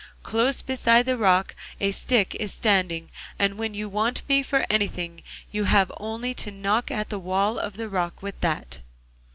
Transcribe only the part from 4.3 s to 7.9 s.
for anything you have only to knock at the wall of